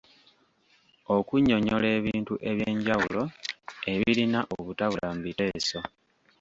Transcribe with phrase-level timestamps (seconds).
[1.15, 3.23] Okunnyonnyola ebintu eby'enjawulo
[3.93, 5.79] ebirina obutabula mu biteeso.